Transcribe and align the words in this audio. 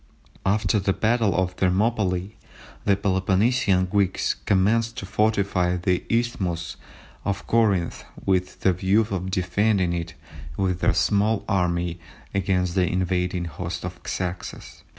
After 0.47 0.79
the 0.79 0.93
battle 0.93 1.35
of 1.35 1.57
Thermopylæ 1.57 2.31
the 2.85 2.95
Peloponnesian 2.95 3.85
Greeks 3.85 4.33
commenced 4.33 4.97
to 4.97 5.05
fortify 5.05 5.77
the 5.77 6.03
isthmus 6.09 6.75
of 7.23 7.45
Corinth 7.45 8.03
with 8.25 8.61
the 8.61 8.73
view 8.73 9.01
of 9.11 9.29
defending 9.29 9.93
it 9.93 10.15
with 10.57 10.79
their 10.79 10.95
small 10.95 11.45
army 11.47 11.99
against 12.33 12.73
the 12.73 12.91
invading 12.91 13.45
host 13.45 13.85
of 13.85 13.99
Xerxes. 14.07 14.81